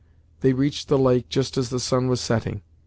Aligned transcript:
They 0.39 0.53
reached 0.53 0.87
the 0.87 0.97
lake 0.97 1.29
just 1.29 1.59
as 1.59 1.69
the 1.69 1.79
sun 1.79 2.07
was 2.07 2.19
setting. 2.21 2.63